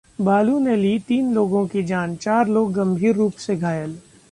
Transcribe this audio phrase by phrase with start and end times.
[0.21, 3.97] भालू ने ली तीन लोगों की जान, चार लोग गंभीर रूप से घायल